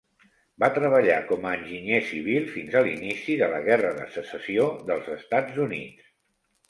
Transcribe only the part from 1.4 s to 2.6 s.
a enginyer civil